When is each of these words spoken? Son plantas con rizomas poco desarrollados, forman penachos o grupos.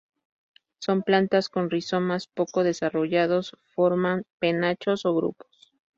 Son 0.79 1.03
plantas 1.03 1.47
con 1.47 1.69
rizomas 1.69 2.25
poco 2.25 2.63
desarrollados, 2.63 3.55
forman 3.67 4.25
penachos 4.39 5.05
o 5.05 5.13
grupos. 5.15 5.75